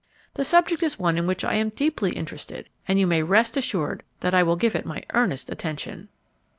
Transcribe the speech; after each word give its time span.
The 0.33 0.43
subject 0.43 0.81
is 0.81 0.97
one 0.97 1.15
in 1.15 1.27
which 1.27 1.45
I 1.45 1.53
am 1.53 1.69
deeply 1.69 2.11
interested, 2.13 2.67
and 2.87 2.99
you 2.99 3.05
may 3.05 3.21
rest 3.21 3.55
assured 3.55 4.01
that 4.21 4.33
I 4.33 4.41
will 4.41 4.55
give 4.55 4.73
it 4.75 4.83
my 4.83 5.03
earnest 5.13 5.47
attention." 5.51 6.07